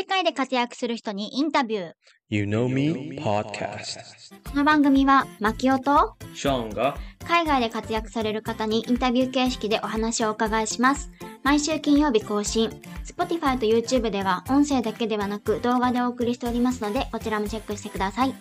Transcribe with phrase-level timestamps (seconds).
[0.00, 1.92] 世界で活躍する人にインタビュー。
[2.30, 3.98] You Know Me Podcast.
[4.50, 6.96] この番組は、マキオとショーンが
[7.28, 11.10] 海外で活躍される方にインタビュー形式でお話をお伺いします。
[11.42, 12.70] 毎週金曜日更新。
[13.04, 18.34] Spotify と YouTube では音声だけではなく動画でお送りしておりますので、こちらもチェックしてください。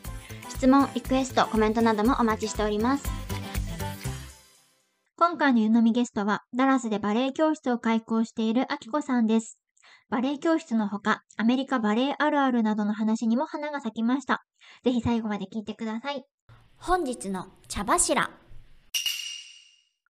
[0.48, 3.04] 質問、リクエスト、コメントなどもお待ちしております。
[5.18, 9.59] 今回の湯飲みゲストは、ダラスでバレエ教室を開講しているアキコさんです。
[10.10, 14.44] バレエ教室のほか、アメリカバレエあるあるなどの話にも花が咲きました。
[14.84, 16.26] ぜひ最後まで聞いてください。
[16.78, 18.39] 本日の茶柱。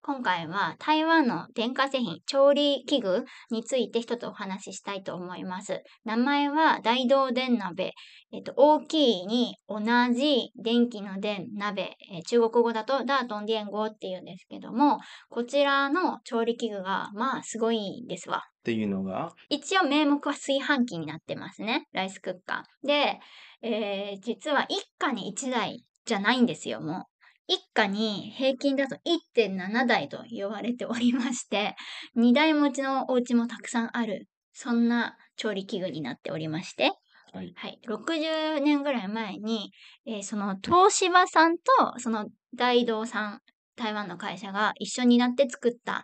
[0.01, 5.83] 今回は台湾の電化製品、調理器具について一つお話ししたいと思います。
[6.05, 7.93] 名前は大道電鍋。
[8.31, 9.81] えっと、大きいに同
[10.13, 14.99] じ電気の電鍋、えー中国語だとダートン電語っていうんですけども、
[15.29, 18.37] こちらの調理器具がまあすごいんですわ。
[18.37, 19.33] っていうのが？
[19.49, 21.87] 一応名目は炊飯器になってますね。
[21.91, 22.87] ライスクッカー。
[22.87, 23.19] で、
[23.61, 27.03] えー実は一家に一台じゃないんですよ、もう。
[27.49, 31.75] 一家に平均だと1.7台と言われておりまして、
[32.15, 36.91] 2台持ちのお家もたくさんある、そんな調理器具になっておりまして、
[37.33, 37.51] はい。
[37.55, 39.71] はい、60年ぐらい前に、
[40.05, 41.63] えーその東芝さんと
[41.97, 43.39] その大道さん、
[43.75, 46.03] 台湾の会社が一緒になって作った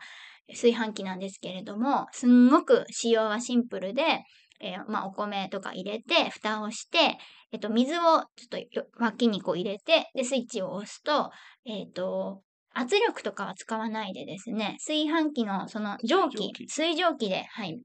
[0.49, 4.23] 炊飯器なんですけれども、すんごく仕様はシンプルで、
[4.61, 7.17] えーまあ、お米とか入れて、蓋をして、
[7.51, 11.31] えっと、水をちょっとよ脇にこう入れて、で、スイッチを押すと、
[11.65, 12.41] えっと、
[12.73, 17.79] 圧力とかは使わないでですね、炊飯器のその蒸気、蒸気水蒸気で、はい、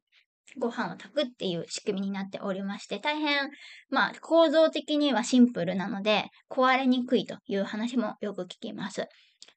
[0.59, 3.51] ご飯を炊くっていう仕組みになっておりまして、大変、
[3.89, 9.07] まあ、構造的にはシンプルなので、壊れにくいという話もよく聞きます。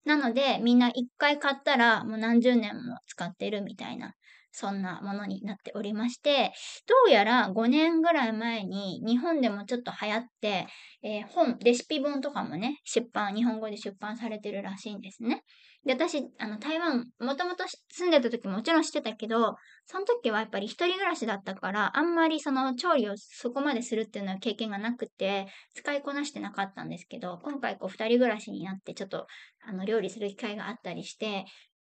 [0.05, 4.13] なので、みんな一回買ったらもう何十年も使ってるみたいな、
[4.53, 6.53] そんなものになっておりまして、
[6.87, 10.67] どうやら5年ぐらい前に日本でもちょっと流行って、
[11.03, 15.43] えー本、レシピ本とかもね、出版、日本語で出版されてるらしいんですね。
[15.85, 19.55] で、私、あの、台湾、もともと住んでた時ももちろん知ってたけど、
[19.85, 29.27] その時はやっぱり一人暮らしだったから、あんまりその調理をそこまでするっていうのは経験がなくて、使いこなしてなかったんですけど、今回こう二人暮らしになってちょっと、
[29.67, 31.45] あの、料理する機会があったりして、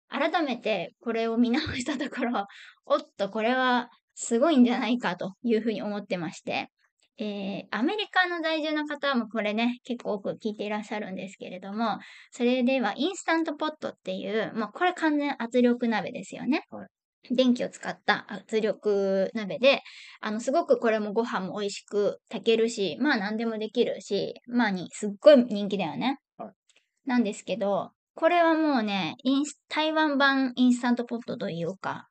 [0.09, 2.45] 改めてこれを見直したところ、
[2.85, 6.69] おっと、これはすごいんじゃないかというふうに思ってまして、
[7.19, 11.99] えー、アメリカの在住の方もこれね、結構多く聞いていらっしゃるんですけれども、
[12.31, 16.63] それではインスタントポットっていう、もうこれ完全圧力鍋ですよね。
[16.69, 16.87] はい
[17.29, 19.81] 電気を使った圧力鍋で、
[20.21, 26.19] あの、すごくこれもご飯も美味しく炊けるし、まあ何でもできるし、まあに、すっごい人気だよね。
[26.37, 26.53] はい
[27.05, 32.07] なんですけど、これはもうね、インス台湾版インスタントポットというか、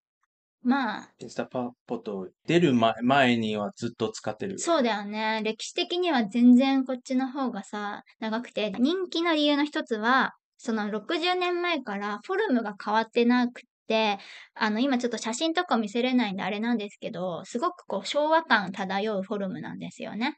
[0.62, 4.56] まあ、インスタパポット出る前前にはずっと使ってる。
[4.60, 5.42] そうだよね。
[5.44, 14.18] 歴史的には全然こっちの方がさ、長くて、人気の理由の一つは、その60年前からフォルムが変わってなくて、
[14.54, 20.36] あの、今ちょっと写真とか見せれないんであれなんですけど、すごくこう昭和感漂うフォルムなんですよね。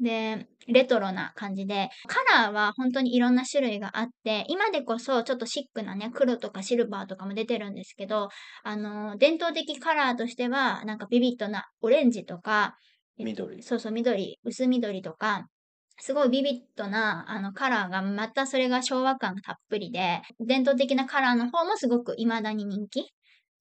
[0.00, 8.28] で、レトロな感じで、カラーは本当にいろんな種類があって、今でこそちょっとシックなね、黒とかシルバーとかも出てるんですけど、
[8.62, 12.76] あの、伝統的カラーとしては、なんかビビッドなオレンジとか、
[13.18, 13.62] 緑。
[13.62, 15.46] そうそう、緑、薄緑とか、
[15.98, 23.12] すごいビビッドなあのカラーが、またそれが昭和感がたっぷりで、伝統的なカラーの方もすごく未だに人気。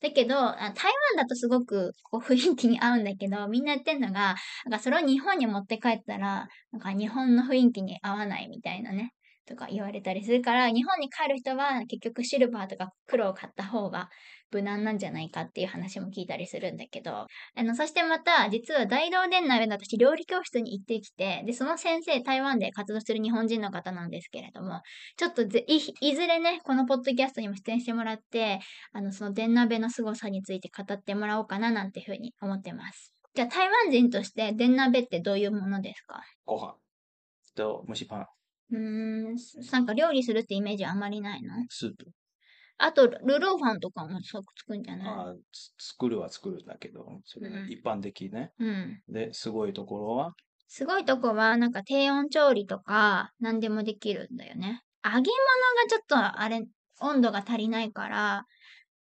[0.01, 0.75] だけど、台湾
[1.17, 9.13] だとすごくこう雰囲気に合うんだけど、 みんな言ってんのが、なんかそれを日本に持って帰ったら、なんか日本の雰囲気に合わないみたいなね、
[9.49, 14.09] とか言われたりするから、日本に帰る人は結局シルバーとか黒を買った方が
[14.51, 24.81] 無難なんじゃないかっていう話も聞いたりするんだけど、あの、そしてまた、実は大道電鍋の私、料理教室に行ってきて、で、その先生、台湾で活動してる日本人の方なんですけれども、
[25.17, 25.79] ちょっとい、
[26.15, 28.59] ずれね、このポッドキャストにも出演してもらって、
[28.93, 33.15] あの、その電鍋の凄さについて語ってもらおうかななんていうふうに思ってます。
[33.35, 36.21] じゃあ、台湾人として電鍋ってどういうものですか？
[36.45, 36.75] ご飯
[37.55, 38.27] と蒸しパン、
[38.71, 39.35] うーん、
[39.71, 41.53] なんか料理するってイメージはあまりないの？
[41.69, 42.11] スープ。
[42.81, 45.29] あと、ルローファンとかもそうつくんじゃない？
[45.31, 48.53] あつ作るは作るんだけど、それがうん一般的ね。
[48.59, 49.03] うん。
[49.07, 50.35] で、すごいところは、
[50.67, 54.81] すごいとこは、なんか低温調理とか、何でもできるんだよね。
[55.03, 55.31] 揚げ物が
[55.89, 56.65] ちょっと、あれ、
[57.01, 58.45] 温度が足りないから、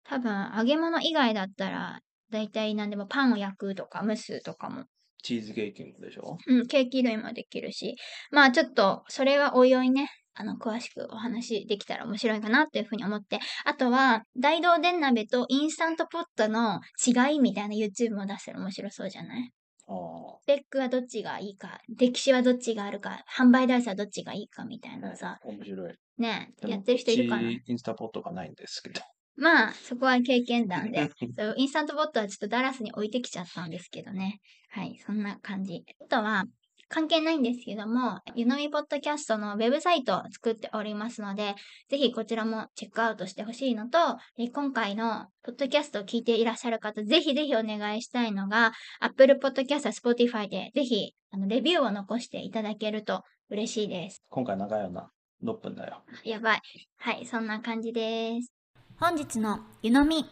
[0.03, 2.01] 多分、揚げ物以外だったら、
[2.31, 4.85] だいたい何でもパンを焼くとか、蒸すとかも、
[5.23, 6.37] チーズケーキもでしょ？
[6.45, 7.95] うん、ケーキ類もできるし、
[8.29, 19.51] まあちょっと、それはおいおいね、あの、詳しくお話できたら面白いかなっていうふうに思って、あとは、大道電鍋とインスタントポットの違いみたいな YouTube も出したら面白そうじゃない？
[19.87, 19.93] あ
[20.41, 25.93] スペックはどっちがいいか、歴史はどっちがあるか、販売台数はどっちがいいかみたいなさ、面白い。
[26.17, 27.49] ね、やってる人いるかな？
[27.49, 29.01] インスタポットがないんですけど。
[29.35, 31.09] まあ、そこは経験談で。
[31.35, 34.39] そうインスタントボットはちょっとダラスに置いてきちゃったんですけどね。
[34.69, 35.83] はい、そんな感じ。
[36.01, 36.45] あとは、
[36.93, 41.55] 関係ないんですけども、ゆのみポッドキャストのウェブサイトを作っておりますので、
[41.89, 43.97] ぜひこちらもチェックアウトしてほしいのと、
[44.37, 54.21] え今回のポッドキャストを聞いていらっしゃる方、ぜひぜひお願いしたいのが、Apple Podcast、Spotify でぜひあのレビューを残していただけると嬉しいです。
[54.29, 55.09] 今回長いよな。
[55.43, 56.03] 6分だよ。
[56.23, 56.61] やばい。
[56.97, 58.62] はい、そんな感じです。
[58.99, 60.25] 本日の湯飲み。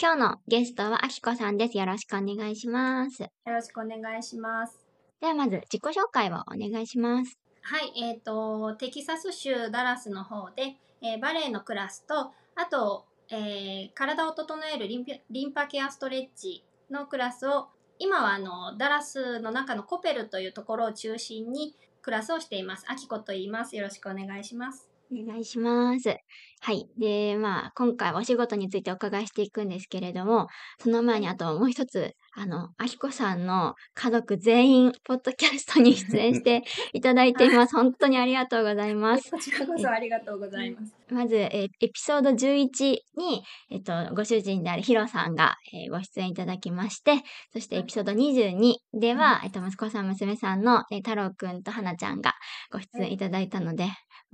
[0.00, 1.76] 今日のゲストはあきこさんです。
[1.76, 3.22] よろしくお願いします。
[3.22, 4.78] よろしくお願いします。
[5.20, 7.38] ではまず自己紹介をお願いします。
[7.62, 22.84] はい、えっ、と、テキサス州ダラスの方で、えーバレエのクラスと、あと、えー体を整えるリンピリンパケアストレッチのクラスを、今はあの、ダラスの中のコペルというところを中心にクラスをしています。
[22.88, 23.76] あきこと言います。
[23.76, 24.95] よろしくお願いします。
[25.12, 26.16] お願いします。
[26.60, 26.88] はい。
[26.98, 30.48] で、まあ、今回お仕事についてお伺いしていくんですけれども、
[30.78, 36.62] その前にあともう一つ、あの、あきこさんの家族全員、ポッドキャストに出演して
[36.92, 37.76] いただいています。
[37.76, 39.30] 本当にありがとうございます。
[39.30, 40.94] こちらこそありがとうございます。
[41.10, 47.22] まず、えーエピソード11に、えっと、ご主人であるヒロさんが、えーご出演いただきまして、
[47.52, 52.34] そしてエピソード22では、えっと、息子さん、娘さんの、えー太郎くんと花ちゃんが
[52.72, 53.86] ご出演いただいたので、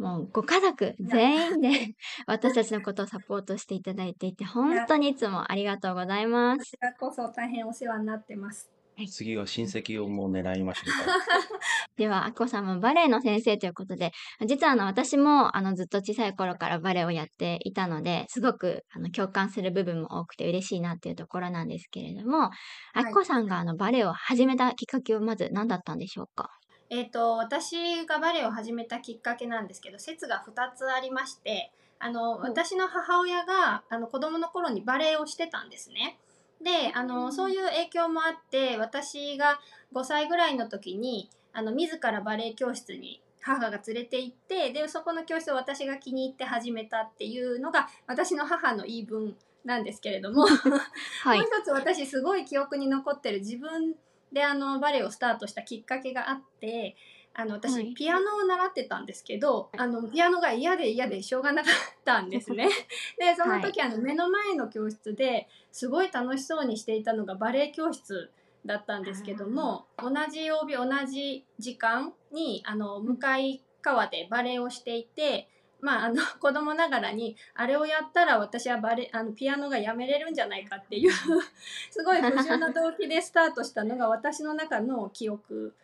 [0.02, 1.70] もうご家族全員で
[2.26, 6.76] 私たちのことをサポートしていただいていて、本当にいつもありがとうございますこち。
[6.80, 8.70] らこそ大変お世話になってます。
[9.10, 11.06] 次は親戚をもう狙いましょうか。
[11.96, 14.12] では、あこさんもバレエの先生ということで、
[14.46, 22.50] 実はあの私もあのずっと小さい頃からバレエをやっていたので、すごくあの共感する部分も多くて嬉しいなっていうところなんですけれども、
[22.94, 26.50] あこさんがあのバレエを始めたきっかけはまず何だったんでしょうか？
[26.94, 36.18] えっ、と私がバレエを始めたきっかけなんですけど説が2つありましてあのん私の母親があの子供の頃にバレエをしてたんですね。
[36.62, 39.58] であうんのそういう影響もあって私が
[39.94, 49.34] 5歳ぐらいの時にあの自らバレエ教室に母が連れて行ってでそこの教室を私が気に入って始めたっていうのが私の母の言い分
[49.64, 51.46] なんですけれども、はい もう。
[51.46, 53.94] 一つ私すごい記憶に残ってる自分
[54.32, 56.96] であのバレエをスタートしたきっかけがあって
[57.34, 61.72] あの私、はいピアノを習ってたんですけどあのピアノが嫌で嫌でしょうがなかっ
[62.04, 62.68] たんですね。
[63.18, 68.30] でその時、あの目の前の教室ですごい楽しそうにしていたのがバレエ教室
[68.66, 75.48] だったんですけども同じ曜日同じ時間にあの向かい側でバレエをしていて。
[75.82, 81.10] まあ、あの 子供ながらにあれをやったら私はバレあのピアノがやめれるんじゃないかっていう
[81.90, 85.74] すごい不純な動機でスタートしたのが私の中の記憶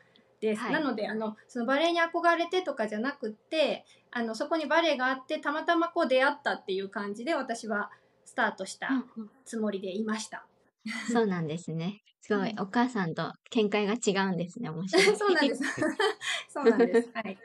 [0.41, 0.62] です。
[0.62, 7.91] はいなのであのそのバレエに憧れてとかじゃなくってあのそこにバレエがあってたまたまこう出会ったっていう感じで私は
[8.25, 10.47] スタートしたうんうんつもりでいました。
[11.12, 12.03] そうなんですね。
[12.21, 14.69] すごい、お母さんと見解が違うんですね。
[14.69, 15.17] 面白い。
[15.17, 15.62] そうなんです。
[16.49, 17.11] そうなんです。
[17.15, 17.39] はい。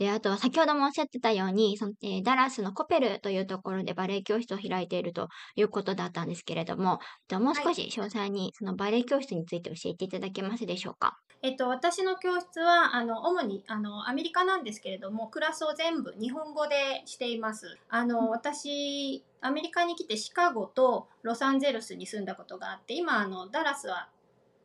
[0.00, 11.18] で、あとは先ほどもおっしゃってたように、そのえーダラスのコペルというところでバレエ教室を開いているということだったんですけれども、えっともう少し詳細にそのバレエ教室について教えていただけますでしょうか？
[11.42, 17.78] えっと、私の教室はあの主にあのアメリカなんですけれどもクラスを全部日本語でしています。
[17.90, 24.08] あの私アメリカに来てシカゴとロサンゼルスに住んだことがあって今あのダラスは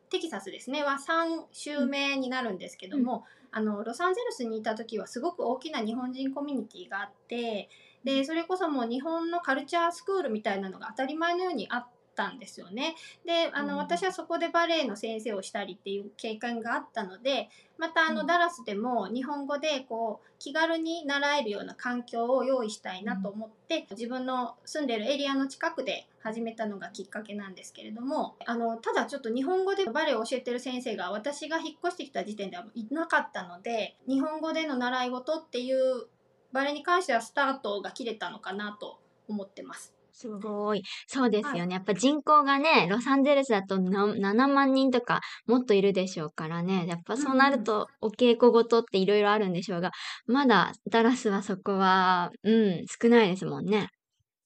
[0.08, 0.84] テキサスですね。
[0.84, 3.24] は3週目になるんですけども、
[3.56, 7.70] あのロサンゼルスにいた時はすごく大きな日本人コミュニティがあって
[8.04, 11.86] でそれこそもう日本のカルチャースクールみたいなのが当たり前のようにあっ
[12.16, 12.96] たんですよね。
[13.24, 36.06] であの、うん私はそこでバレエの先生をしたりっていう経験があったのでまたあの、うんダラスでも日本語でこう気軽に習えるような環境を用意したいなと思って、自分の住んでるエリアの近くで始めたのがきっかけなんですけれどもあのただちょっと日本語でバレエを教えてる先生が私が引っ越してきた時点ではいなかったので日本語での習い事っていう
[36.52, 39.95] バレエに関してはスタートが切れたのかなと思ってます。
[40.16, 40.82] すごい。
[41.06, 41.74] そうですよね。
[41.74, 46.86] やっぱ人口がね、ロサンゼルスだとな7万人とかもっといるでしょうからね。
[46.86, 49.90] やっぱそうなるとお稽古事っていろいろあるんでしょうが、
[50.26, 53.88] まだダラスはそこは、うん、少ないですもんね。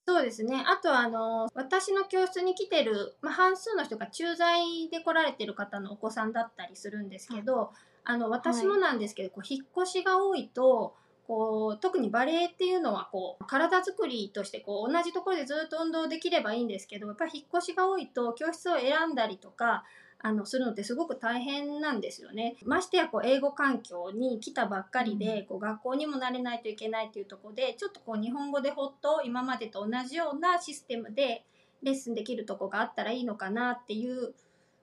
[0.09, 0.65] そうですね。
[0.67, 7.71] あとはあの私の教室に来てる、まあ、半数の人が駐在で来られてる方のお子さんだったりするんですけど、
[8.03, 10.97] あの私もなんですけど、こう引っ越しが多いと
[11.31, 19.85] こう特にバレエっていうのはこう体作りとしてこう同じところでずっと運動できればいいんですけどやっぱり引っ越しが多いと教室を選んだりとか
[20.19, 22.57] あのするのってすごく大変なんですよね。
[22.65, 31.45] ましてやこう英語環境に来たばっかりで、こう学校にも慣れないといけないっていうところでちょっとこう日本語でほっと今までと同じようなシステムで
[31.85, 34.35] レッスンできるとこがあったらいいのかなっていう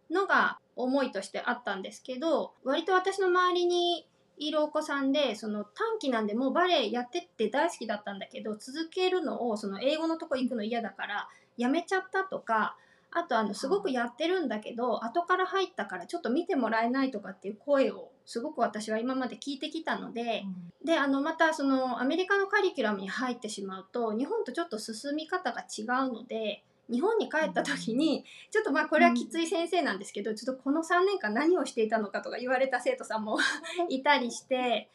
[0.09, 11.27] のが思いとしてあったんですけど割と私の周りにいるお子さんでその短期なんでもうバレエやってって大好きだったんだけど続けるのをその英語のとこ行くの嫌だから
[11.57, 12.75] やめちゃったとか
[13.11, 20.43] あとあのすごくやってるんだけど後から入ったからちょっと見てもらえないとかっていう声をすごく私は今まで聞いてきたので、
[20.83, 33.37] であのまたそのアメリカのカリキュラムに入ってしまうと日本とちょっと進み方が違うので日本に帰った時にちょっとまあこれはきつい先生なんですけどちょっとこの3年間何をしていたのかとか言われた生徒さんも
[33.89, 34.89] いたりして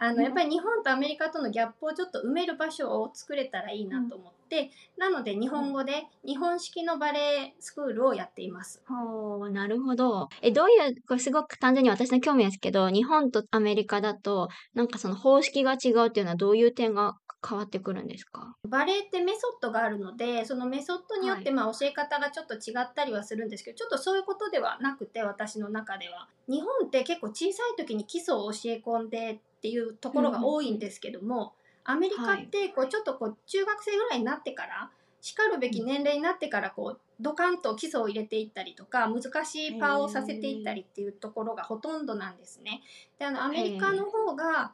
[0.00, 8.82] あのやっぱり日本とアメリカとのギャップをちょっと埋める場所を作れたらいいなと思って、なので日本語で日本式のバレエスクールをやっています。
[8.86, 10.28] ほう、なるほど。
[10.40, 18.56] え、どういう、これすごく単純に私の興味ですけど、日本とアメリカだと、なんかその方式が違うっていうのはどういう点が変わってくるんですか？
[18.68, 21.54] バレエってメソッドがあるのでそのメソッドによってはい。
[21.54, 26.28] まあ教え方がちょっと違ったりはするんですけどちょっとそういうことではなくて私の中では。
[26.48, 42.82] 日本って結構小さい時に基礎を教え込んでっていうところが多いんですけども、アメリカってこうちょっとこう中学生ぐらいになってからしかるべき年齢になってからこうドカンと基礎を入れていったりとか難しいパーをさせていったりっていうところがほとんどなんですね。
[43.18, 44.72] であのアメリカの方が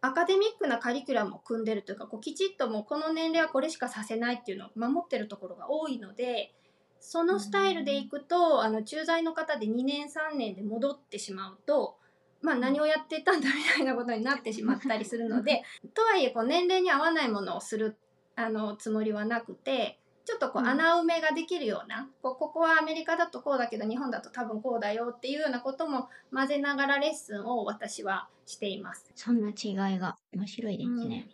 [0.00, 6.52] アカデミックなカリキュラムを組んでるというかこうきちっともうこの年齢はこれしかさせないっていうのを守ってるところが多いので
[7.00, 11.96] そのスタイルでいくとあの駐在の方で2年3年で戻ってしまうと。
[12.44, 15.62] まあ、何をやってたんだみたいなことになってしまったりするので
[15.94, 17.96] とはいえこう年齢に合わないものをする
[18.36, 29.10] あのつもりはなくてちょっとこううん穴埋めができるような、こうここはアメリカだとこうだけど日本だと多分こうだよっていうようなことも混ぜながらレッスンを私はしています。
[29.14, 31.28] そんな違いが面白いですね。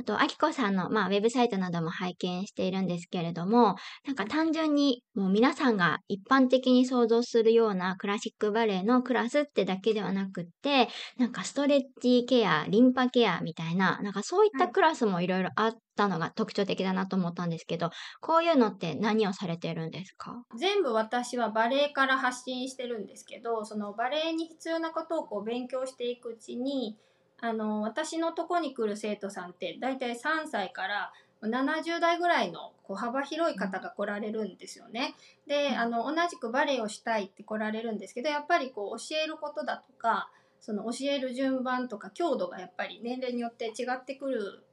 [0.00, 3.76] あと、あきこさんの、まあ、ウェブサイトなども拝見しているんですけれども、
[4.06, 10.88] なんか単純に、もう皆さんが一般的に想像するようなクラシックバレエのクラスってだけではなくって、
[11.18, 14.72] なんかストレッチケア、リンパケアみたいな、なんかそういったはい。
[14.72, 17.90] クラスもいろいろあったのが特徴的だなと思ったんですけど、
[18.20, 20.44] こういうのって何をされてるんですか？
[20.58, 26.96] 全部私はバレエから発信してるんですけどそのバレエに必要なことをこう勉強していくうちに
[27.40, 35.14] あの私のとこに来る生徒さんって大体3歳から70代ぐらいのこう幅広い方が来られるんですよね。
[35.46, 40.30] であの同じくバレエをしたいって来られるんですけどやっぱりこう教えることだとか
[40.60, 44.64] その教える順番とか強度がやっぱり年齢によって違ってくる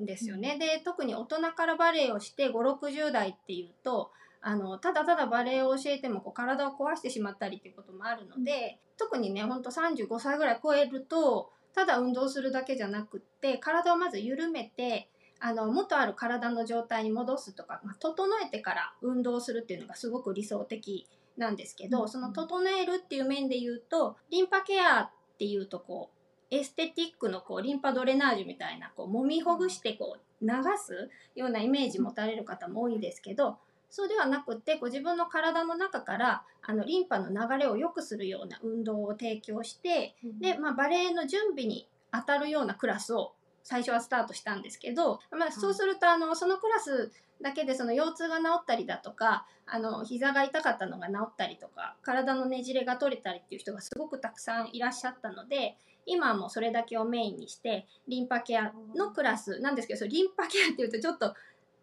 [0.00, 0.58] んですよね。
[0.58, 15.08] で特に大人からバレエをして560代っていうとあのただただバレエを教えてもこう体を壊してしまったりっていうこともあるので特にねほんと35歳ぐらい超えるとただ運動するだけじゃなくって体をまず緩めて
[15.40, 22.08] あの元ある体の状態に戻すとか、まあ、整えてから運動するっていうのがすごく理想的なんですけど、うん。
[22.08, 33.56] その整えるっていう面で言うとリンパケアっていうとこうエステティックのこうリンパドレナージュみたいなこう揉みほぐしてこう流すようなイメージ持たれる方も多いですけど
[33.94, 61.34] そうではなくってこう自分の体の中からあのリンパの流れを良くするような運動を提供してで、まあ、バレエの準備に当たるようなクラスを最初はスタートしたんですけど、まあ、そうするとあのそのクラスだけでその腰痛が治ったりだとかあの膝が痛かったのが治ったりとか体のねじれが取れたりっていう人がすごくたくさんいらっしゃったので今はもうそれだけをメインにしてリンパケアのクラスなんですけどそれリンパケアっていうとちょっと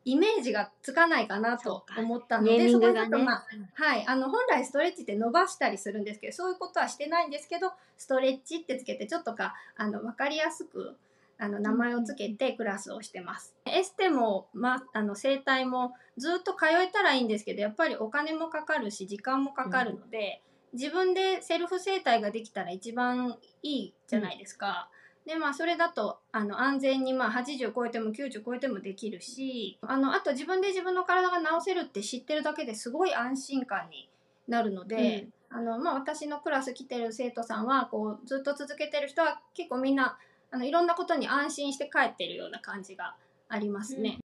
[0.05, 2.89] イメージがつかないかなと思ったのでそね。
[2.89, 10.95] っとまあはい、あの本来ストレッチって伸ばしたりするんですけどそういうことはしてないんですけどストレッチってつけてちょっとかあの分かりやすく
[11.37, 13.55] あの名前をつけてクラスをしてます。
[13.65, 20.41] エステも、ま、あの整体もずっと通えたらいいんですけどやっぱりお金もかかるし時間もかかるので、
[20.73, 24.89] 自分でセルフ整体ができたら一番いいじゃないですか。
[25.25, 34.09] でまあそれだとあの安全にまあ80超えても90超えてもできるしあのあと自分で自分の体が治せるって知ってるだけですごい安心感に
[34.47, 40.17] なるので、あのまあ、私のクラス来てる生徒さんはこうずっと続けてる人は結構みんな
[40.51, 43.15] あのいろんなことに安心して帰ってるような感じが
[43.47, 44.17] ありますね。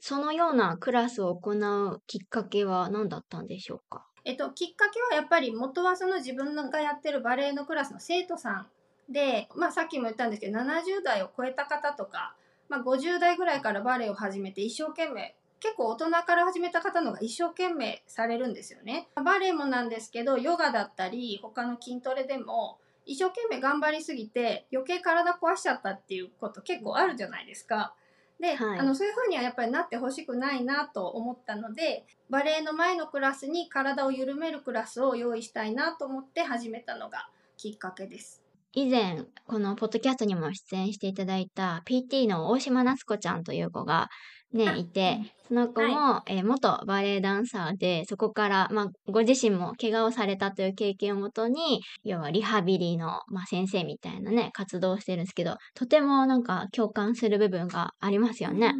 [0.00, 4.07] そのようなクラスを行うきっかけは何だったんでしょうか？
[4.28, 8.66] えっと、きっかけはやっぱり元はその自分がやってるバレエのクラスの生徒さん
[9.10, 12.34] で、まあ、さっきも言ったんですけど70代を超えた方とか、
[12.68, 19.08] まあ、50代ぐらいからバレエを始めて一生懸命結構大人から始めた方の方が一生懸命されるんですよね。
[19.14, 27.94] バレエもなんですけどヨガだったり他の筋トレでも一生懸命頑張りすぎて余計体壊しちゃったっていうこと結構あるじゃないですか。
[28.40, 38.42] で、はいあのそういう風にはやっぱりなってほしくないなと思ったのでバレエの前のクラスに体を緩めるクラスを用意したいなと思って始めたのがきっかけです。
[38.74, 44.08] 以前、このポッドキャストにも出演していただいた PT の大島夏子ちゃんという子が
[44.52, 58.74] ね、あいて、その子も、えー元バレエダンサーで、そこから、まあ、ご自身も怪我をされたという経験をもとに、要はリハビリの、まあ、先生みたいなね、活動をしてるんですけど、とてもなんか共感する部分がありますよね。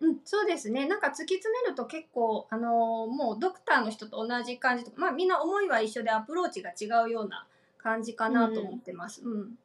[0.00, 0.86] うん、そうですね。
[0.86, 2.72] なんか突き詰めると結構、あのー
[3.06, 7.46] もうドクターの人と同じ感じとか、まあみんな思いは一緒でアプローチが違うような
[7.78, 9.22] 感じかなと思ってます。
[9.24, 9.58] うん。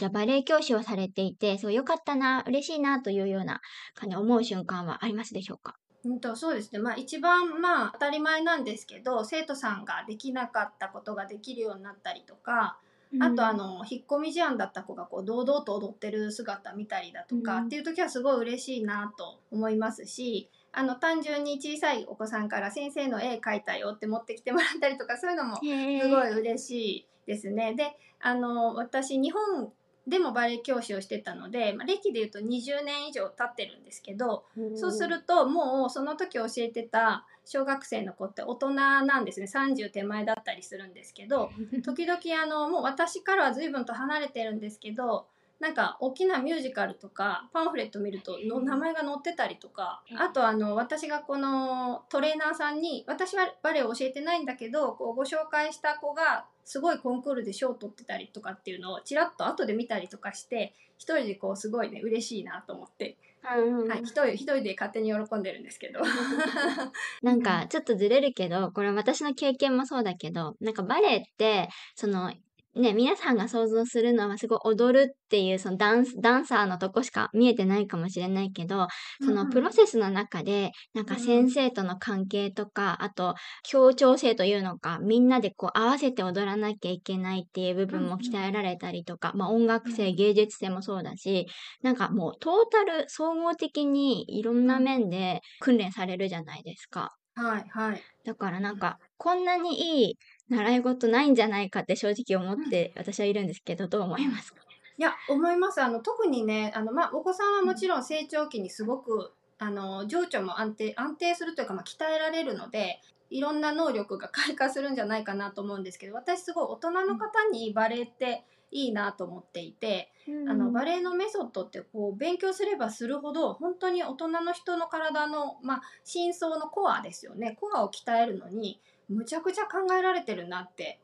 [0.00, 3.60] じゃあ、バレエ教師をされていて、すごい良かったな、嬉しいなというような
[3.94, 5.76] 感じで思う瞬間はありますでしょうか？
[6.06, 6.78] うんとそうですね。
[6.78, 12.78] まあ一番まあ当たり前なんですけど、生徒さんができなかったことができるようになったりとか、
[13.20, 27.74] あとあ、の引っ込み思案だった子がこう堂々と踊ってる姿見たりだとか、うんっていう時はすごい嬉しいなと思いますしあの単純に小さいお子さんから先生の絵描いたよって持ってきてもらったりとかそういうのもすすごい嬉しいですね。
[27.74, 29.72] であの私日本
[30.10, 39.46] でもバレエ教師をしてたので、まあ、歴でいうと20年以上経ってるんですけど、そうするともうその時教えてた小学生の子って大人なんですね。
[39.46, 41.50] 30手前だったりするんですけど
[41.84, 45.26] 時々あのもう私からは随分と離れてるんですけど
[45.60, 63.16] なんか大きなミュージカルとかパンフレット見るとの名前が載ってたりとかあとあの私がこのトレーナーさんに私はバレエを教えてないんだけどこうご紹介した子がすごいコンクールで賞を取ってたりとかっていうのをちらっと後で見たりとかして一人でこうすごいね嬉しいなと思って、
[63.56, 65.98] うんうんはい、一人一人で勝手に喜んでるんですけど。
[67.22, 72.32] なんかちょっとずれるけど、これ私の経験もそうだけど、なんかバレエって、その、
[72.74, 78.86] ね、皆さんが想像するのはすごい踊るっていうそのダンス、ダンサーのとこしか見えてないかもしれないけど、
[79.24, 91.46] そのプロセスの中で、なんか先生との関係とか、あと協調性というのか、みんなでこう合わせて踊らなきゃいけないっていう部分も鍛えられたりとか、まあ音楽性、芸術性もそうだし、
[91.82, 97.16] なんかもうトータル総合的にいろんな面で訓練されるじゃないですか。
[97.34, 98.06] はいはい。
[98.24, 100.18] だからなんか、こんなにいい
[100.50, 104.60] 習い事ないんじゃないかって正直思って私はいるんですけど、どう思いますか？
[104.98, 105.80] いや思います。
[105.80, 120.12] あの特にねあの、まあ、お子さんはもちろん成長期にすごくあの情緒も安定安定するというか、まあ、鍛えられるのでいろんな能力が開花するんじゃないかなと思うんですけど私すごい大人の方にバレエっていいなと思っていて、
[120.48, 127.56] あのバレエのメソッドってこう勉強すればするほど本当に大人の人の体の、まあ、深層のコアですよね。
[127.60, 131.00] コアを鍛えるのにむちゃくちゃ考えられてるなって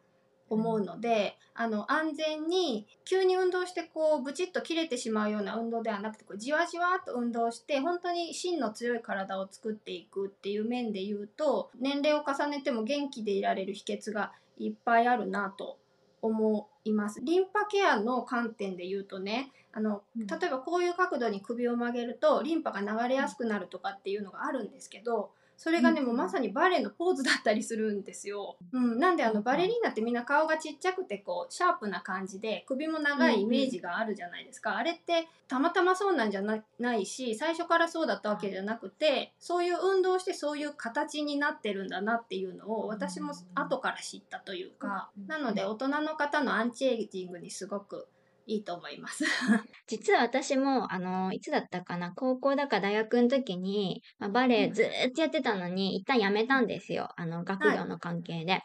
[0.48, 15.78] 思うので、あの安全に急に運動してこうブチッと切れてしまうような運動ではなくてこうじわじわっと運動して本当に芯の強い体を作っていくっていう面で言うと年齢を重ねても元気でいられる秘訣がいっぱいあるなと
[16.22, 17.20] 思います。
[17.22, 26.06] リンパケアの観点で言うとねあのうん例えばこういう角度に首を曲げるとリンパが流れやすくなるとかっていうのがあるんですけどそれがね、うん。
[26.08, 28.56] もうまさにバレエのポーズだったりするんですよ。
[28.72, 45.26] うん、なんであのバレリーナってみんな顔がちっちゃくてこうシャープな感じで首も長いイメージがあるじゃないですか、あれってたまたまそうなんじゃなないし最初からそうだったわけじゃなくてそういう運動をしてそういう形になってるんだなっていうのを私も後から知ったというか、うん。
[45.26, 48.08] なので大人の方のアンチエイジングにすごく
[48.46, 49.24] いいと思います。
[49.86, 57.08] 実は私も、あの、いつだったかな、高校だか大学の時に、まあ、バレエずーっとやってたのに、一旦やめたんですよ。
[57.16, 58.62] あの、学業の関係で。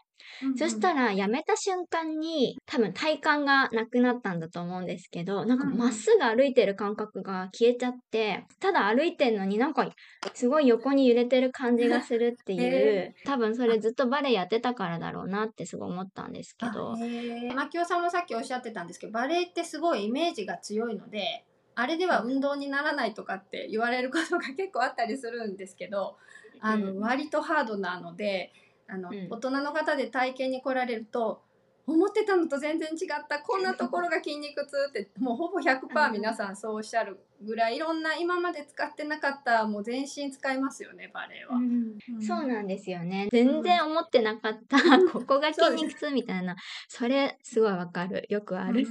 [0.57, 9.89] そしたら、やめた瞬間に、多分体幹がなくなったんだと思うんですけど、なんかまっすぐ歩いてる感覚が消えちゃって、ただ歩いてんのになんか、
[10.33, 16.93] すごい横に揺れてる感じがするっていう へ、多分それずっとバレエやってたからだろうなってすごい思ったんですけど。
[16.93, 16.97] あ。
[16.99, 17.53] へー。
[17.53, 26.17] 牧雄さんもさっきおっしゃってたんですけどバレエってすごいイメージが強いのであれでは運動にならないとかって言われることが結構あったりするんですけど
[26.59, 26.99] あのうん。
[26.99, 28.51] 割とハードなので
[28.91, 31.41] あの、うん大人の方で体験に来られると
[31.87, 41.55] 思ってたのと全然違ったこんなところが筋肉痛って もうほぼ100%皆さんそうおっしゃるぐらいいろんな今まで使ってなかったもう全身使いますよねバレエは。
[41.55, 43.29] うんそうなんですよね。
[43.31, 44.77] 全然思ってなかった。
[45.11, 46.55] ここが筋肉痛みたいな。
[46.87, 48.25] それすごいわかる。
[48.29, 48.85] よくある。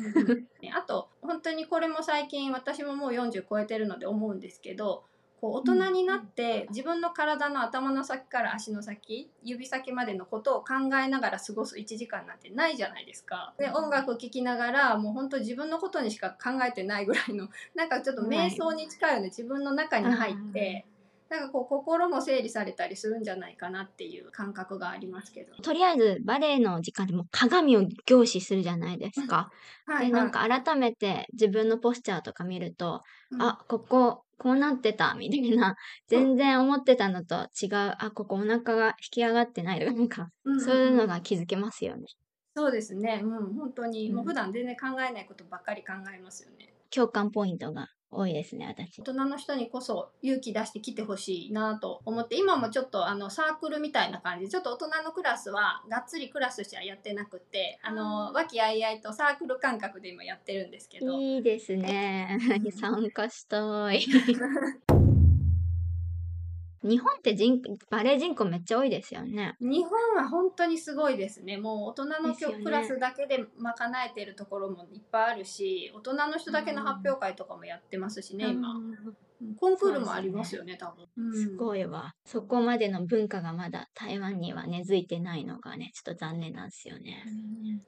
[0.60, 5.04] ねあと本当にこれも最近私ももう40超えてるので思うんですけど
[5.40, 13.54] こう大人になって自分の体の頭の先から足の先指先までのことを考えながら過ごす1時間なんてないじゃないですか。
[13.58, 20.84] で音楽聴きながらもう本当自分のことにしか考えてないぐらいのなんかちょっと瞑想に近いような自分の中に入って。
[21.30, 25.54] なんかこう心も整理されたりするんじゃないかなっていう感覚がありますけど。
[25.62, 29.50] とりあえずバレエの時間でも鏡を凝視するじゃないですか。
[29.86, 33.02] はいで、なんか改めて自分のポスチャーとか見ると、
[33.38, 35.76] あ、ここ、こうなってた、みたいな、
[36.08, 42.06] 全然思ってたのと違う、あ、ここお腹が引き上がってないとか、なんか、うんそういうのが気づけますよね。
[42.56, 43.20] そうですね。
[43.22, 46.74] うん、本当に、うんもう普段全然考えないことばっかり考えますよね。
[46.90, 49.04] 共感ポイントが多いですね、私大。
[49.04, 61.18] 人の人にこそ勇気出して来てほしいなと思って、今もちょっとあのサークルみたいな感じで、ちょっと大人のクラスはがっつりクラスとしてはやってなくて、あの、和気あいあいとサークル感覚で今やってるんですけど。
[61.20, 62.38] いいですね。
[62.78, 64.04] 参加したい。
[66.82, 69.56] 日本って人バレエ人口めっちゃ多いですよね。
[69.60, 71.58] 日本は本当にすごいですね。
[71.58, 78.74] もう大人のクラスだけで賄えてるところもいっぱいあるし、大人の人だけの発表会とかもやってますしね、今。
[79.40, 81.06] うんコンクールもありますよね、多分。
[81.16, 82.14] うんすごいわ。
[82.24, 87.24] そこまでの文化がまだ台湾には根付いてないのがね、ちょっと残念なんですよね。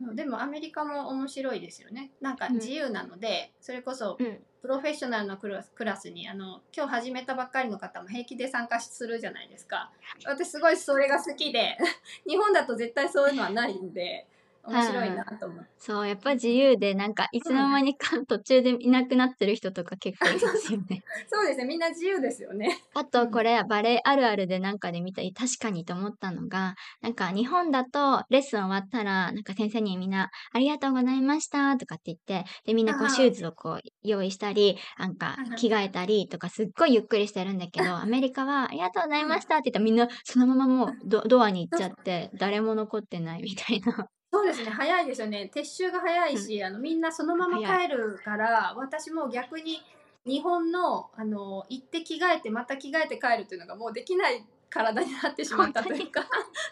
[0.00, 2.12] うんでもアメリカも面白いですよね。
[2.20, 4.38] なんかうん自由なので、それこそうん。
[4.62, 9.90] プロフェッショナルのクラスクラスにあの今日始めたばっかりの方も平気で参加するじゃないですか。
[10.24, 11.76] 私すごいそれが好きで、
[12.28, 14.28] 日本だと絶対そういうのはないんで、
[14.64, 15.70] 面白いなと思って。
[15.78, 21.02] そう、やっぱ自由で、なんか、いつの間にか途中でいなくなってる人とか結構いますよね。
[21.26, 22.80] そうですね、みんな自由ですよね。
[22.94, 44.06] あと、これ、バレエあるあるでなんかで見たり、確かにと思ったのが、なんか、日本だと、レッスン終わったら、なんか先生にみんな、ありがとうございましたとかって言って、で、みんなこう、シューズをこう、用意したり、なんか着替えたりとか、すっごいゆっくりしてるんだけど、 アメリカは、ありがとうございましたって言ったら、みんな、そのままもうド、ドアに行っちゃって、誰も残ってないみたいな。
[44.32, 45.50] そうですね、早いですよね。
[45.54, 49.82] 撤収が早いし、あのみんなそのまま帰るから、私も逆に
[50.24, 56.22] 日本のあの行って着替えてまた着替えて帰るっていうのがもうできない体になってしまったというか、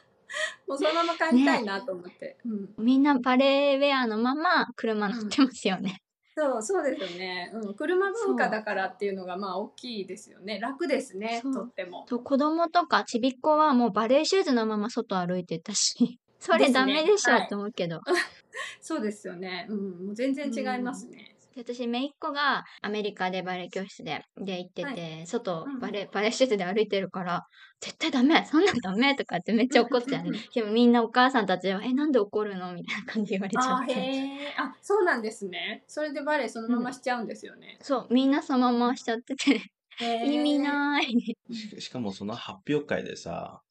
[0.67, 2.39] もうそのまま帰りたいなと思って。
[2.47, 2.75] うん。
[2.79, 6.03] みんなバレエウェアのまま車乗ってますよね。
[6.35, 10.59] そうそうですよね、うん、車文化だからっていうのがまあ大きいですよね。
[10.59, 11.43] 楽ですね。
[11.53, 12.07] とっても。
[12.09, 17.43] と子供とかちびっ子はもうバレエシューズのまま外歩いてたし、それダメでしょはい。
[17.45, 18.01] って思うけど。
[18.81, 25.81] そうですよね、うん、もう全然違いますね、で私、姪っ子がアメリカでバレエ教室でで行ってて、外うんうん。
[25.81, 27.43] バレエ、バレエシューズで歩いてるから、
[27.81, 28.45] 絶対ダメ。
[28.47, 30.39] そんなんダメとかってめっちゃ怒ってたよね。
[30.55, 32.73] でもみんなお母さんたちは、え、なんで怒るの？
[32.75, 33.93] みたいな感じで言われちゃあって。
[33.93, 33.97] へ
[34.43, 35.85] えあそうなんですね。
[35.87, 39.61] それでバレエそのまましちゃうんですよね、そう、みんなそのまましちゃってて、
[40.01, 41.37] 意味ない。
[41.53, 43.63] ししかもその発表会でさ、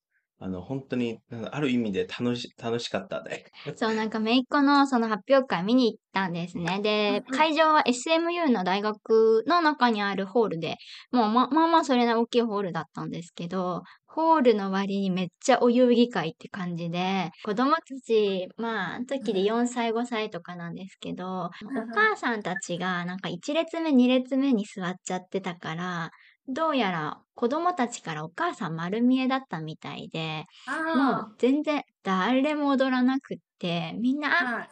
[0.41, 1.19] あの、本当に、
[1.51, 3.43] ある意味で楽し、楽しかったね。
[3.75, 6.79] そう、なんか、めいっ子のその発表会見に行ったんですね。
[6.81, 10.77] で、会場は SMU の大学の中にあるホールで、
[11.11, 26.11] もうままあまあそれな大きいホールだったんですけど、ホールの割にめっちゃお遊戯会って感じで、子供たち、まあ、あの時で4歳、5歳とかなんですけど、お母さんたちがなんか1列目、2列目に座っちゃってたから、
[26.49, 30.45] どうやら子供たちからお母さん丸見えだったみたいで、
[30.93, 34.69] もあう全然誰も踊らなくって、みんな、あ、あはい。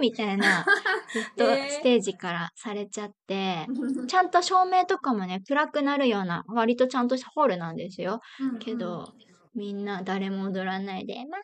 [0.00, 0.66] みたいな、
[1.12, 3.66] ずっとステージからされちゃって、
[4.08, 8.20] ちゃんと照明とかもね、暗くなるような、割とちゃんとしたホールなんですよ。
[8.58, 9.14] けど、
[9.54, 11.38] みんな誰も踊らないで、ま、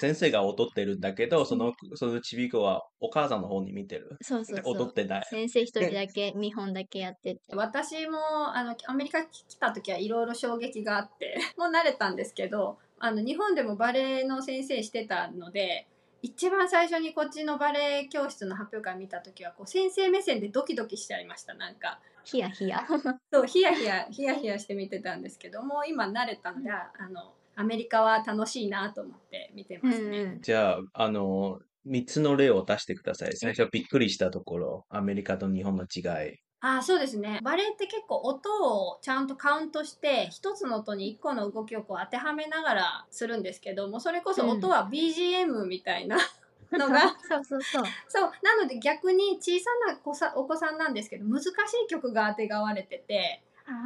[0.00, 4.16] 先生が踊ってるんだけど、その、そのちびっ子はお母さんの方に見てる？
[4.22, 4.76] そうそうそう。
[4.76, 5.26] 踊ってない。
[5.28, 7.40] 先生一人だけ、見本だけやってて。
[7.54, 8.18] 私も
[8.56, 15.86] あのアメリカ来た時はいろいろ衝撃があって もう慣れたんですけどあの日本でもバレエの先生してたので
[16.22, 22.86] 一番最初にこっちのバレエ教室の発表会見た時はこう先生目線でドキドキしちゃいましたなんかヒヤヒヤ。
[23.32, 30.24] そうヒヤヒヤヒヤヒヤして見てたんですけどもう今慣れたので、あのアメリカは楽しいなと思って見てうますね。
[30.24, 30.40] んうん。
[30.40, 33.36] じゃあ、あの、三つの例を出してください。
[33.36, 36.40] 最初びっくりしたところ、アメリカと日本の違い。
[36.62, 38.50] あそうですねバレエって結構音
[38.84, 46.18] をちゃんとカウントして一つの音に一個の動きをこう当てはめながらするんですけどもそれこそ音は BGM みたいな、
[46.70, 47.84] のがそうそうそう。
[48.08, 51.50] そうなので逆に小さな子さお子さんなんですけど難しい
[51.88, 53.42] 曲があてがわれてて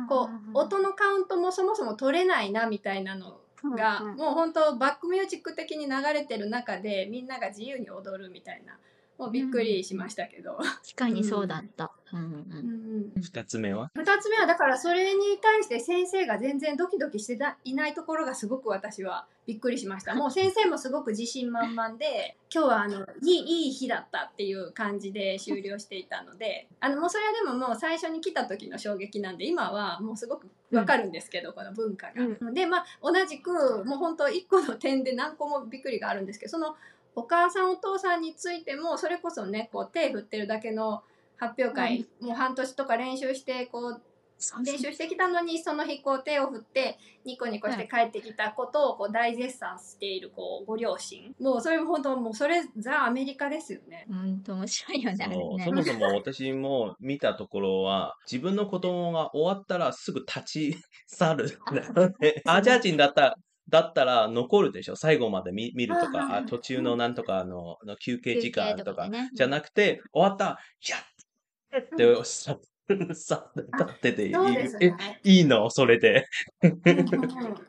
[0.09, 4.17] こう音のカウントもそもそも取れないなみたいなのが、うんうん。
[4.17, 8.79] もう本当バックミュージック的に流れてる中でみんなが自由に踊るみたいな。
[9.19, 11.93] もうびっくりしましたけど、確かにそうだった。
[12.13, 12.35] うんうんうん。
[13.17, 20.15] うん二つ目は？2つ目はだからそれに対して先生が全然ドキドキしてたいないところがすごく私はびっくりしました。
[20.17, 32.53] もう先生もすごく自信満々で今日はあのいいいい日だったっていう感じで終了していたのであのもうそれはでももう最初に来た時の衝撃なんで今はもうすごくわかるんですけど、この文化が。
[32.53, 36.77] でまあ同じくもう本当1個の点で何個もびっくりがあるんですけどその
[37.17, 41.03] お母さんお父さんについてもそれこそねこう手振ってるだけの
[41.37, 44.03] 発表会、もう半年とか練習してこう
[44.65, 54.07] 練習してきたのにその日こう手を振ってニコニコして帰ってきたことをこう大絶賛しているこうご両親もうそれも本当もうそれザ・アメリカですよね。
[54.09, 55.73] 本当面白いよね、ねそ。
[55.73, 61.59] もそも私も見たところは、自分の子供が終わったらすぐ立ち去る。
[62.45, 63.35] アジア人だったら、
[63.69, 64.97] だったら残るでしょ？
[64.97, 69.31] 最後まで見見るとか、あ途中のなんとかあのの休憩時間とかね。
[69.35, 71.83] じゃなくて、終わった、やっ！
[71.83, 72.59] ってさ、
[73.15, 74.33] さ、立ってていい。
[74.33, 75.21] ね。
[75.25, 75.71] いいの？
[75.71, 76.27] それで。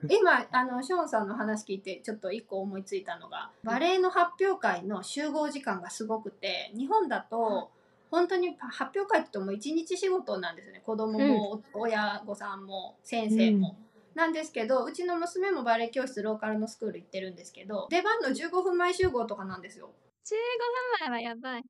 [0.10, 7.72] 今あのショーンさんの話聞いてちょっと一個思いついたのがバレエの発表会の集合時間がすごくて日本だと
[8.12, 10.82] 本当に発表会っても一日仕事なんですよね。
[10.86, 13.76] 子供も、親御さんも先生も。
[14.16, 19.92] なんですけどうちの娘もバレエ教室ローカルのスクール行ってるんですけど出番の15分前集合とかなんですよ。
[20.26, 21.64] 15分前はやばい。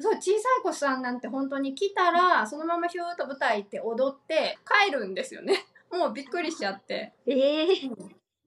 [0.00, 5.64] そう小さい子さんなんて本当に来たらそのままヒューッと舞台行って踊って帰るんですよね。
[5.90, 7.12] もうびっくりしちゃって。
[7.26, 7.90] ええ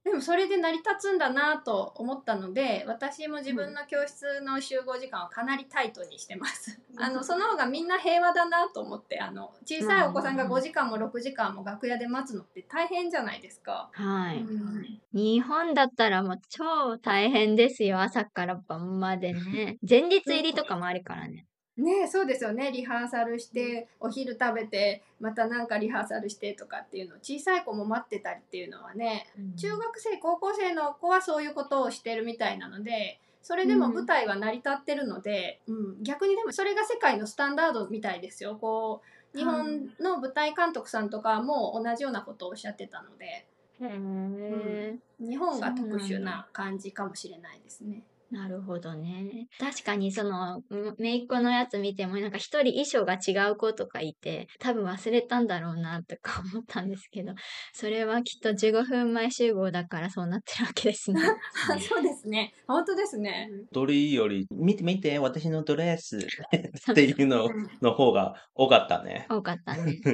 [0.04, 6.80] でもそれで成り立つんだなと思ったので私も自分の教室の集合時間はかなりタイトにしてます。
[6.98, 13.90] あのその方がみんな平和だなと思ってあの小さいお子さんが5時間も6時間も楽屋で待つのって大変じゃないですか。
[13.92, 14.40] はい。
[14.40, 18.00] うん日本だったらもう超大変ですよ。
[18.00, 19.78] 朝から晩までね。
[19.88, 21.46] 前日入りとかもあるからね。
[21.78, 22.70] ねそうですよね。
[22.70, 38.56] リハーサルしてお昼食べてまたなんかリハーサルしてとかっていうの小さい子も待ってたりっていうのはね中学生高校生の子はそういうことをしてるみたいなのでそれでも舞台は成り立ってるので、うん逆にでもそれが世界のスタンダードみたいですよ。
[38.60, 39.02] こ
[39.34, 43.46] う日本の舞台監督さんとかも同じようなことをおっしゃってたのでへ
[43.80, 48.02] え、日本が特殊な感じかもしれないですね。
[48.32, 49.46] なるほどね。
[49.60, 57.34] 確かにその、うん姪っ子のやつ見ても、なんか一人衣装が違う子とかいて、多分忘れたんだろうなとか思ったんですけど、
[57.74, 61.20] それはきっと15分前集合だからそうなってるわけですね。
[61.78, 63.50] そうですね本当ですね。
[63.70, 66.16] 踊りより、見て見て、私のドレス
[66.90, 69.26] っていうのうんの方が多かったね。
[69.28, 70.00] 多かったね。
[70.04, 70.10] う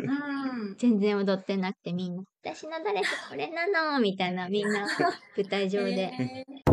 [0.73, 4.89] ん全然踊ってなくてみんな、私のドレスこれなのみたいなみんな
[5.37, 6.13] 舞台上で。
[6.19, 6.68] え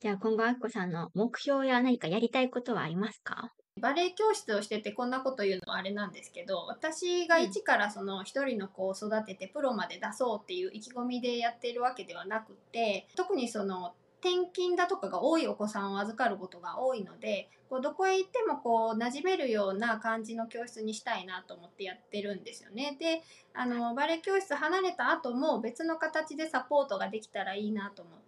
[0.00, 3.52] じゃあ今後あっこさんの目標や何かやりたいことはありますか？
[3.80, 22.96] バレエ教室をしててこんなこと言うのはあれなんですけど私が一からその一人の子を育ててプロまで出そうっていう意気込みでやっているわけではなくて特にその転勤だとかが多いお子さんを預かることが多いのでこうどこへ行ってもこう馴染めるような感じの教室にしたいなと思ってやってるんですよね。
[22.98, 23.22] で
[23.54, 28.27] あのバレエ教室離れた後も別の形でサポートができたらいいなと思って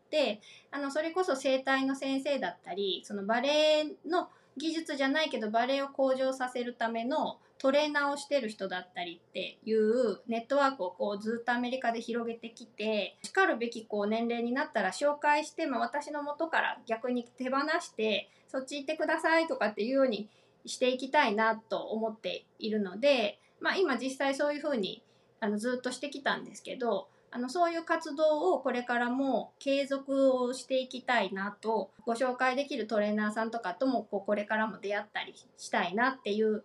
[0.70, 20.28] あのそれこそ整体の先生だったりそのバレエの技術じゃないけどバレエを向上させるためのトレーナーをしてる人だったりっていうネットワークをこうずっとアメリカで広げてきてしかるべきこう年齢になったら紹介して、まあ、私の元から逆に手放してそっち行ってくださいとかっていうように
[20.64, 25.02] していきたいなと思っているので、まあ、今実際そういうふうに
[25.40, 36.64] あのずっとしてきたんですけどあのそういう活動をこれからも継続をしていきたいなとご紹介できるトレーナーさんとかともこうこれからも出会ったりしたいなっていう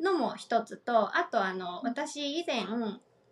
[0.00, 2.62] のも一つとあとあの私以前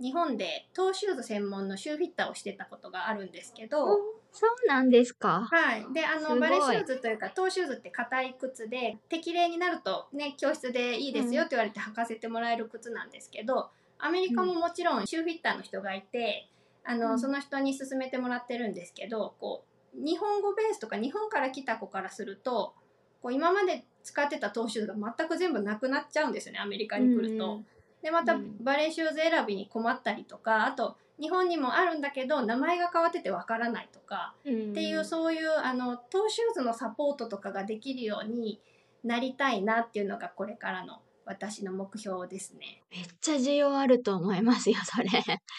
[0.00, 3.86] 日本でトーシューズ専門のシューフィッターをしてたことがあるんですけど、
[4.32, 5.48] そうなんですか。
[5.50, 16.48] はい、であすごいのバレーシューズというかトーシューズって硬い靴で適齢になるとね教室でいいですよって言われて履かせてもらえる靴なんですけどアメリカももちろんシューフィッターの人がいて
[16.86, 17.18] あの、うん。
[17.18, 22.74] その人に勧めてもらってるんですけどこう日本語ベースとか日本から来た子からすると
[23.22, 27.54] こう今まで使ってたトーシューズが全く全部なくなっちゃうんですよねアメリカに来ると。
[27.54, 27.66] うん
[28.02, 28.62] でまたうん。
[28.62, 38.60] バレエシューズ選びに困ったりとかあと日本にもあるんだけど名前が変わっててわからないとかっていうそういうあのトーシューズのサポートとかができるように
[39.02, 42.82] なりたいなっていうのがこれからの私の目標ですね。
[42.90, 45.08] めっちゃ需要あると思いますよ、それ。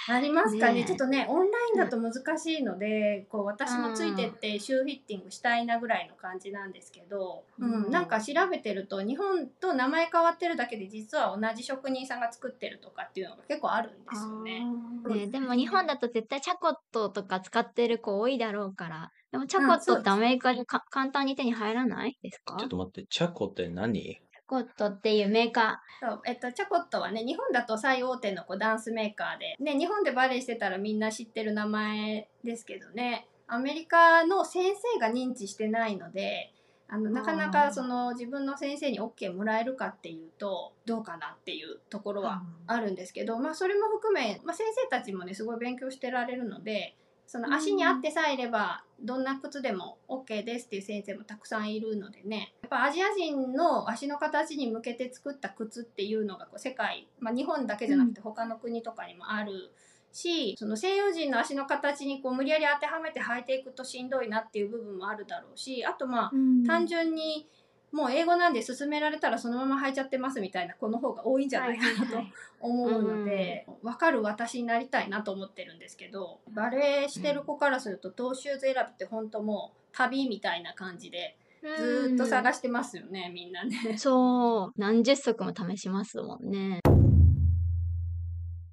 [0.10, 0.76] ありますかね？
[0.76, 0.86] ねえ。
[0.86, 7.84] ちょっとねオンラインだと難しいので、こう私もついてってシューフィッティングしたいなぐらいの感じなんですけど、うん。
[7.86, 14.66] うんなんか調べてると日本と名前変わってるだけで実は同じ職人さんが作ってるとかっていうのが結構あるんですよね。
[15.08, 19.12] ね、でも日本だと絶対チャコットとか使ってる子多いだろうから。
[19.32, 22.56] でもチャコットってアメリカでか簡単に手に入らないですか？
[22.58, 24.22] ちょっと待って、チャコって何？
[24.48, 33.28] コットっていうメーカそうえっと、チャコットはね日本だと最大手のこうダンスメーカーで、ね、日本でバレエしてたらみんな知ってる名前ですけどね。
[33.48, 36.52] アメリカの先生が認知してないので
[36.90, 46.96] あのなかなかその自分の先生に OK もらえるかっていうとどうかなっていうところはあるんですけど、まあ、それも含め、まあ、先生たちもねすごい勉強してられるので
[47.28, 52.54] その足に合ってさえいればどんな靴でも OK ですっていう先生もたくさんいるのでね。
[52.62, 59.72] やっぱアジア人の足の形に向けて作った靴っていうのがこう世界、まあ、日本だけじゃなくて他の国とかにもある
[60.14, 66.66] しその西洋人の足の形にこう無理やり当てはめて履いていくとしんどいなっていう部分もあるだろうしあとまあー。
[66.66, 67.48] 単純に
[67.92, 72.18] もう英語なんで勧められたらそのまま履いちゃってますみたいな子の方が多いんじゃないかなと
[72.60, 83.98] 思うので、分かる私になりたいなと思ってるんですけどバレエしてる子からするとトーシューズ選びって本当もう旅みたいな感じでずーっと探してますよね、みんなね。
[83.98, 86.82] そう、何十足も試しますもんね。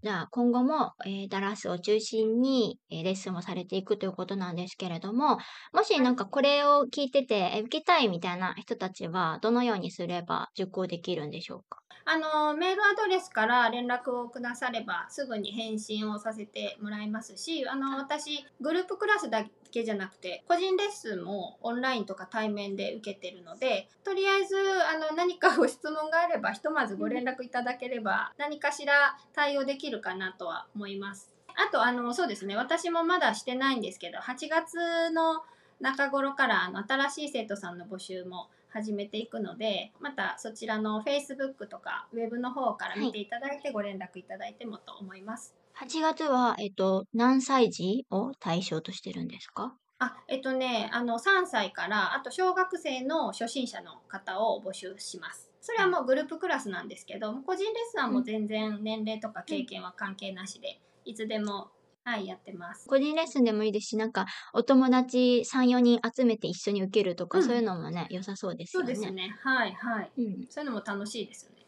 [0.05, 5.38] じゃあ今後も、えーダラスを中心に、えーレッスンをされていくということなんですけれども、
[5.73, 11.84] もしなんかこれを聞いてて、え受けたいみたいな人たちはどのようにすれば受講できるんでしょうか？
[12.04, 31.30] あのメールアドレスから連絡をくださればすぐに返信をさせてもらいますしあの私グループクラスだけじゃなくて個人レッスンもオンラインとか対面で受けてるのでとりあえずあの何かご質問があればひとまずご連絡いただければ何かしら対応できるかなとは思います。
[31.57, 35.42] あとあのそうですね私もまだしてないんですけど8月の
[35.80, 45.54] 中頃からあの新しい生徒さんの募集も始めていくのでまたそちらの Facebook とかウェブの方から見ていただいてご連絡いただいてもと思います。
[45.80, 49.72] 8月は、えっと、何歳児を対象としてるんですか？
[50.00, 55.50] あえっとねあの3歳からあと小学生の初心者の方を募集します。
[55.60, 61.68] それはもうグループクラスなんですけど個人レッスンはもう全然年齢とか経験は関係なしでいつでも
[62.07, 62.87] はいやってます。
[62.87, 68.93] 個人レッスンでもいいですし、なんかお友達3、4人集めて一緒に受けるとか、うんそういうのもね、良さそうですそよね。
[68.93, 71.64] うですねはいはいうんそういうのも楽しいですよね。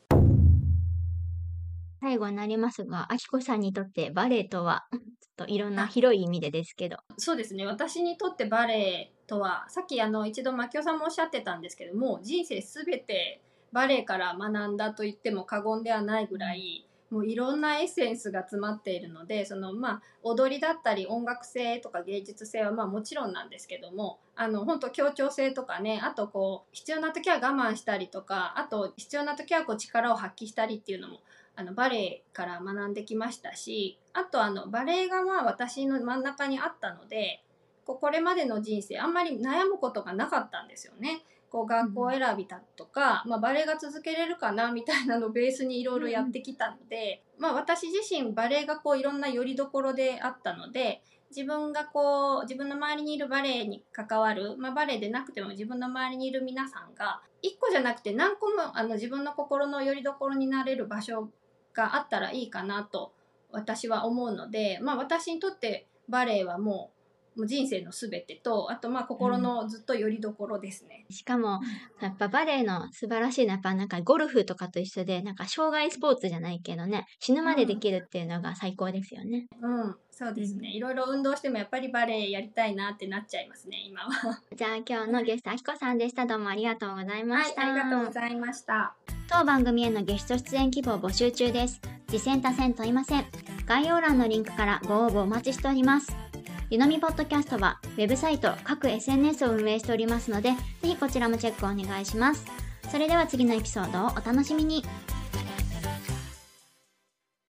[2.02, 5.00] 最後になりますが、あきこさんにとってバレエとは、ちょっ
[5.36, 6.98] といろんなあ広い意味でですけど。
[7.16, 13.40] そうですね私にとってバレエとはさっきあの一度牧雄さんもおっしゃってたんですけども人生すべて
[13.72, 31.20] バレエから学んだと言っても過言ではないぐらいもういろんなエッセンスが詰まっているのでそのまあ踊りだったり音楽性とか芸術性はまあもちろんなんですけどもあの本当協調性とかねあとこう必要な時は我慢したりとかあと必要な時はこう力を発揮したりっていうのも
[31.54, 37.42] あのバレエから学んできましたしあとあのバレエがまあ私の真ん中にあったので
[37.86, 41.22] こうこれまでの人生あんまり悩むことがなかったんですよね。
[41.50, 61.30] こう学校選びだとか、まあ、バレエが続けれるかなみたいなのをベースにいろいろやってきたので、まあ、私自身バレエがこういろんな拠り所であったので自分がこう自分の周りにいるバレエに関わる、まあ、バレエでなくても自分の周りにいる皆さんが一個じゃなくて何個もあの自分の心の拠り所になれる場所
[61.74, 63.12] があったらいいかなと
[63.50, 66.95] 私は思うので、まあ、私にとってバレエはもう
[67.44, 71.04] 人生のすべてとあとまあ心のずっと拠り所ですね。
[71.10, 71.60] しかも、
[72.00, 79.46] やっぱバレエの素晴らしいのは、やっぱなんかゴルフとかと一緒で、なんか障害スポーツじゃないけどね、死ぬまでできるっていうのが最高ですよね。
[79.60, 80.70] うん、そうですね。
[80.70, 84.10] いろいろ運動してもやっぱりバレエやりたいなってなっちゃいますね、今は。
[84.54, 86.26] じゃあ今日のゲスト、あきこさんでした。
[86.26, 87.62] どうもありがとうございまはいし、た。
[87.62, 88.94] ありがとうございました。
[89.28, 91.80] 当番組へのゲスト出演希望募集中です。
[92.06, 93.24] 次戦多戦問いません。
[93.66, 96.25] 概要欄のリンクからご応募お待ちしております。
[96.68, 100.56] ゆのみポッドキャストは、ウェブサイト、各 SNS を運営しておりますので、ぜ
[100.88, 102.44] ひこちらもチェックお願いします。
[102.90, 104.82] それでは次のエピソードをお楽しみに。